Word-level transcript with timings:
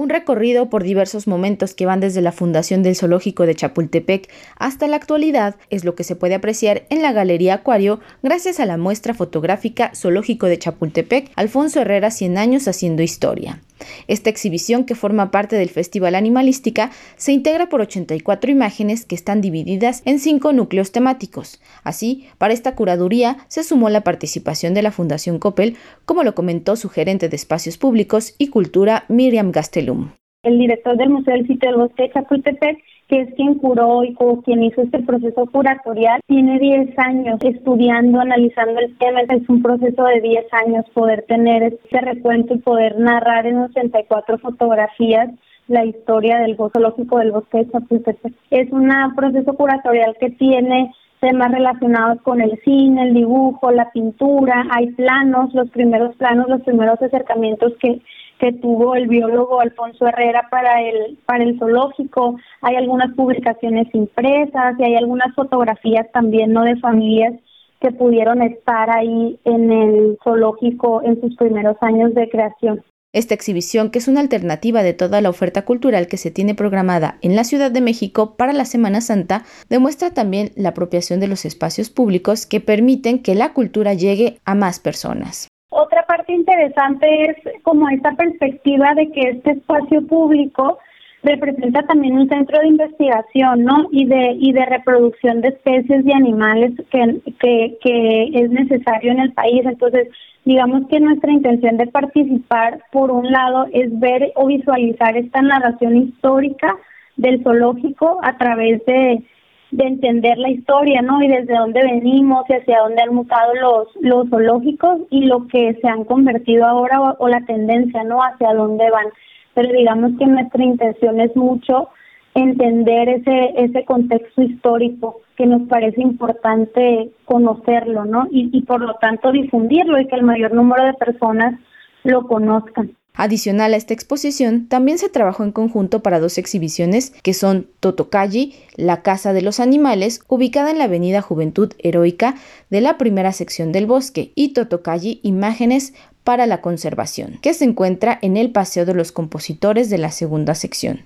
Un 0.00 0.08
recorrido 0.08 0.70
por 0.70 0.82
diversos 0.82 1.26
momentos 1.26 1.74
que 1.74 1.84
van 1.84 2.00
desde 2.00 2.22
la 2.22 2.32
fundación 2.32 2.82
del 2.82 2.96
zoológico 2.96 3.44
de 3.44 3.54
Chapultepec 3.54 4.30
hasta 4.56 4.88
la 4.88 4.96
actualidad 4.96 5.56
es 5.68 5.84
lo 5.84 5.94
que 5.94 6.04
se 6.04 6.16
puede 6.16 6.34
apreciar 6.34 6.86
en 6.88 7.02
la 7.02 7.12
Galería 7.12 7.52
Acuario 7.52 8.00
gracias 8.22 8.60
a 8.60 8.64
la 8.64 8.78
muestra 8.78 9.12
fotográfica 9.12 9.92
Zoológico 9.94 10.46
de 10.46 10.58
Chapultepec, 10.58 11.30
Alfonso 11.36 11.82
Herrera 11.82 12.10
100 12.10 12.38
años 12.38 12.66
haciendo 12.66 13.02
historia. 13.02 13.60
Esta 14.08 14.30
exhibición, 14.30 14.84
que 14.84 14.94
forma 14.94 15.30
parte 15.30 15.56
del 15.56 15.70
Festival 15.70 16.14
Animalística, 16.14 16.90
se 17.16 17.32
integra 17.32 17.68
por 17.68 17.80
84 17.80 18.50
imágenes 18.50 19.04
que 19.04 19.14
están 19.14 19.40
divididas 19.40 20.02
en 20.04 20.18
cinco 20.18 20.52
núcleos 20.52 20.92
temáticos. 20.92 21.60
Así, 21.82 22.26
para 22.38 22.54
esta 22.54 22.74
curaduría 22.74 23.38
se 23.48 23.64
sumó 23.64 23.88
la 23.88 24.02
participación 24.02 24.74
de 24.74 24.82
la 24.82 24.92
Fundación 24.92 25.38
Coppel, 25.38 25.76
como 26.04 26.22
lo 26.22 26.34
comentó 26.34 26.76
su 26.76 26.88
gerente 26.88 27.28
de 27.28 27.36
Espacios 27.36 27.78
Públicos 27.78 28.34
y 28.38 28.48
Cultura, 28.48 29.04
Miriam 29.08 29.52
Gastelum. 29.52 30.19
El 30.42 30.58
director 30.58 30.96
del 30.96 31.10
Museo 31.10 31.34
del 31.34 31.46
Sitio 31.46 31.70
del 31.70 31.78
Bosque 31.78 32.04
de 32.04 32.12
Chapultepec 32.12 32.78
que 33.10 33.22
es 33.22 33.34
quien 33.34 33.56
curó 33.56 34.04
y 34.04 34.14
quien 34.44 34.62
hizo 34.62 34.82
este 34.82 35.00
proceso 35.00 35.44
curatorial, 35.46 36.20
tiene 36.28 36.60
10 36.60 36.96
años 36.96 37.40
estudiando, 37.42 38.20
analizando 38.20 38.78
el 38.78 38.96
tema. 38.98 39.22
Es 39.22 39.48
un 39.48 39.62
proceso 39.62 40.04
de 40.04 40.20
10 40.20 40.46
años 40.64 40.84
poder 40.94 41.24
tener 41.26 41.64
este 41.64 42.00
recuento 42.00 42.54
y 42.54 42.58
poder 42.58 43.00
narrar 43.00 43.46
en 43.46 43.58
84 43.58 44.38
fotografías 44.38 45.28
la 45.66 45.84
historia 45.84 46.38
del 46.38 46.56
zoológico 46.56 47.18
del 47.18 47.32
bosque 47.32 47.58
de 47.58 47.70
Chapultepec. 47.72 48.32
Es 48.50 48.70
un 48.70 48.92
proceso 49.16 49.54
curatorial 49.54 50.16
que 50.20 50.30
tiene 50.30 50.94
temas 51.20 51.50
relacionados 51.50 52.22
con 52.22 52.40
el 52.40 52.58
cine, 52.64 53.08
el 53.08 53.14
dibujo, 53.14 53.72
la 53.72 53.90
pintura, 53.90 54.66
hay 54.70 54.92
planos, 54.92 55.52
los 55.52 55.68
primeros 55.70 56.14
planos, 56.16 56.48
los 56.48 56.62
primeros 56.62 57.02
acercamientos 57.02 57.72
que 57.80 58.00
que 58.40 58.52
tuvo 58.54 58.94
el 58.94 59.06
biólogo 59.06 59.60
Alfonso 59.60 60.06
Herrera 60.06 60.48
para 60.50 60.82
el 60.82 61.18
para 61.26 61.44
el 61.44 61.58
zoológico, 61.58 62.36
hay 62.62 62.76
algunas 62.76 63.14
publicaciones 63.14 63.86
impresas 63.94 64.74
y 64.78 64.82
hay 64.82 64.96
algunas 64.96 65.34
fotografías 65.34 66.10
también 66.12 66.52
no 66.52 66.62
de 66.62 66.76
familias 66.76 67.34
que 67.80 67.92
pudieron 67.92 68.42
estar 68.42 68.90
ahí 68.90 69.38
en 69.44 69.70
el 69.70 70.18
zoológico 70.24 71.02
en 71.02 71.20
sus 71.20 71.36
primeros 71.36 71.76
años 71.82 72.14
de 72.14 72.28
creación. 72.28 72.82
Esta 73.12 73.34
exhibición, 73.34 73.90
que 73.90 73.98
es 73.98 74.06
una 74.06 74.20
alternativa 74.20 74.82
de 74.82 74.92
toda 74.92 75.20
la 75.20 75.30
oferta 75.30 75.64
cultural 75.64 76.06
que 76.06 76.16
se 76.16 76.30
tiene 76.30 76.54
programada 76.54 77.18
en 77.22 77.34
la 77.34 77.44
Ciudad 77.44 77.70
de 77.70 77.80
México 77.80 78.36
para 78.36 78.52
la 78.52 78.64
Semana 78.64 79.00
Santa, 79.00 79.44
demuestra 79.68 80.14
también 80.14 80.52
la 80.54 80.70
apropiación 80.70 81.18
de 81.18 81.26
los 81.26 81.44
espacios 81.44 81.90
públicos 81.90 82.46
que 82.46 82.60
permiten 82.60 83.20
que 83.20 83.34
la 83.34 83.52
cultura 83.52 83.94
llegue 83.94 84.38
a 84.44 84.54
más 84.54 84.78
personas. 84.78 85.48
Otra 85.80 86.04
parte 86.04 86.34
interesante 86.34 87.06
es 87.30 87.62
como 87.62 87.88
esta 87.88 88.12
perspectiva 88.12 88.92
de 88.94 89.10
que 89.12 89.20
este 89.30 89.52
espacio 89.52 90.06
público 90.06 90.78
representa 91.22 91.82
también 91.82 92.18
un 92.18 92.28
centro 92.28 92.58
de 92.60 92.68
investigación, 92.68 93.64
¿no? 93.64 93.88
Y 93.90 94.04
de 94.04 94.36
y 94.38 94.52
de 94.52 94.66
reproducción 94.66 95.40
de 95.40 95.48
especies 95.48 96.04
y 96.04 96.12
animales 96.12 96.72
que, 96.90 97.20
que, 97.40 97.78
que 97.82 98.24
es 98.34 98.50
necesario 98.50 99.12
en 99.12 99.20
el 99.20 99.32
país. 99.32 99.62
Entonces, 99.64 100.08
digamos 100.44 100.86
que 100.88 101.00
nuestra 101.00 101.32
intención 101.32 101.78
de 101.78 101.86
participar, 101.86 102.82
por 102.92 103.10
un 103.10 103.30
lado, 103.30 103.66
es 103.72 103.98
ver 103.98 104.32
o 104.34 104.46
visualizar 104.46 105.16
esta 105.16 105.40
narración 105.40 105.96
histórica 105.96 106.76
del 107.16 107.42
zoológico 107.42 108.18
a 108.22 108.36
través 108.36 108.84
de 108.84 109.22
de 109.70 109.84
entender 109.84 110.36
la 110.38 110.50
historia, 110.50 111.00
¿no? 111.02 111.22
Y 111.22 111.28
desde 111.28 111.54
dónde 111.54 111.82
venimos 111.82 112.44
y 112.48 112.54
hacia 112.54 112.80
dónde 112.80 113.02
han 113.02 113.14
mutado 113.14 113.54
los, 113.54 113.88
los 114.00 114.28
zoológicos 114.28 115.00
y 115.10 115.26
lo 115.26 115.46
que 115.46 115.78
se 115.80 115.88
han 115.88 116.04
convertido 116.04 116.66
ahora 116.66 117.16
o, 117.18 117.28
la 117.28 117.40
tendencia, 117.42 118.02
¿no? 118.04 118.20
Hacia 118.20 118.52
dónde 118.54 118.90
van. 118.90 119.06
Pero 119.54 119.72
digamos 119.72 120.12
que 120.18 120.26
nuestra 120.26 120.64
intención 120.64 121.20
es 121.20 121.34
mucho 121.36 121.88
entender 122.34 123.08
ese, 123.08 123.54
ese 123.56 123.84
contexto 123.84 124.42
histórico 124.42 125.20
que 125.36 125.46
nos 125.46 125.62
parece 125.68 126.00
importante 126.00 127.10
conocerlo, 127.24 128.04
¿no? 128.04 128.26
Y, 128.30 128.50
y 128.52 128.62
por 128.62 128.80
lo 128.80 128.94
tanto 128.94 129.32
difundirlo 129.32 130.00
y 130.00 130.06
que 130.06 130.16
el 130.16 130.22
mayor 130.22 130.52
número 130.52 130.84
de 130.84 130.94
personas 130.94 131.58
lo 132.04 132.26
conozcan. 132.26 132.92
Adicional 133.12 133.74
a 133.74 133.76
esta 133.76 133.92
exposición, 133.92 134.68
también 134.68 134.96
se 134.96 135.08
trabajó 135.08 135.42
en 135.44 135.52
conjunto 135.52 136.02
para 136.02 136.20
dos 136.20 136.38
exhibiciones 136.38 137.12
que 137.22 137.34
son 137.34 137.68
Totocayi, 137.80 138.54
la 138.76 139.02
Casa 139.02 139.32
de 139.32 139.42
los 139.42 139.60
Animales, 139.60 140.22
ubicada 140.28 140.70
en 140.70 140.78
la 140.78 140.84
Avenida 140.84 141.20
Juventud 141.20 141.72
Heroica 141.78 142.36
de 142.70 142.80
la 142.80 142.98
primera 142.98 143.32
sección 143.32 143.72
del 143.72 143.86
bosque, 143.86 144.32
y 144.36 144.52
Totocayi, 144.52 145.20
Imágenes 145.22 145.92
para 146.24 146.46
la 146.46 146.60
conservación, 146.60 147.38
que 147.40 147.54
se 147.54 147.64
encuentra 147.64 148.18
en 148.22 148.36
el 148.36 148.50
Paseo 148.50 148.84
de 148.84 148.94
los 148.94 149.12
Compositores 149.12 149.90
de 149.90 149.98
la 149.98 150.10
segunda 150.10 150.54
sección, 150.54 151.02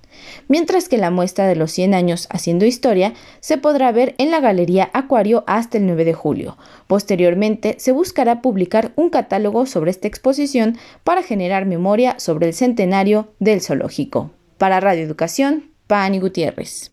mientras 0.48 0.88
que 0.88 0.98
la 0.98 1.10
muestra 1.10 1.46
de 1.46 1.56
los 1.56 1.70
100 1.72 1.94
años 1.94 2.26
haciendo 2.30 2.64
historia 2.64 3.14
se 3.40 3.58
podrá 3.58 3.92
ver 3.92 4.14
en 4.18 4.30
la 4.30 4.40
Galería 4.40 4.90
Acuario 4.92 5.44
hasta 5.46 5.78
el 5.78 5.86
9 5.86 6.04
de 6.04 6.14
julio. 6.14 6.56
Posteriormente 6.86 7.76
se 7.78 7.92
buscará 7.92 8.42
publicar 8.42 8.92
un 8.96 9.10
catálogo 9.10 9.66
sobre 9.66 9.90
esta 9.90 10.08
exposición 10.08 10.76
para 11.04 11.22
generar 11.22 11.64
memoria 11.66 12.18
sobre 12.18 12.48
el 12.48 12.54
centenario 12.54 13.28
del 13.38 13.60
zoológico. 13.60 14.30
Para 14.58 14.80
Radio 14.80 15.04
Educación, 15.04 15.70
Pani 15.86 16.18
Gutiérrez. 16.18 16.92